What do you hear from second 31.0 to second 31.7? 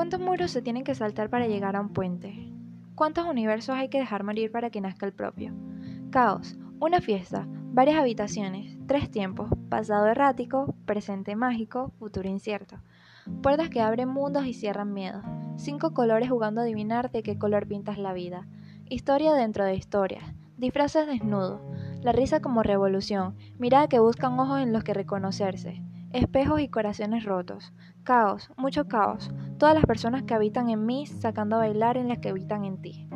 sacando a